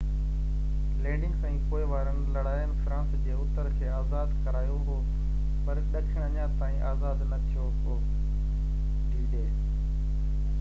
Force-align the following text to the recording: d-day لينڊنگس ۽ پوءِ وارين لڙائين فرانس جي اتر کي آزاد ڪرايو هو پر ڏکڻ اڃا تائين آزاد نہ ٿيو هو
d-day 0.03 1.01
لينڊنگس 1.07 1.43
۽ 1.49 1.57
پوءِ 1.73 1.83
وارين 1.91 2.23
لڙائين 2.37 2.71
فرانس 2.85 3.11
جي 3.25 3.35
اتر 3.43 3.69
کي 3.81 3.91
آزاد 3.99 4.33
ڪرايو 4.47 4.79
هو 4.89 4.97
پر 5.69 5.83
ڏکڻ 5.97 6.25
اڃا 6.31 6.49
تائين 6.63 6.81
آزاد 6.95 7.23
نہ 7.35 7.45
ٿيو 7.45 7.69
هو 7.85 8.01